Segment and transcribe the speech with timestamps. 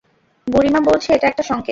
[0.47, 1.69] বুড়ি মা বলছে এটা একটা সংকেত।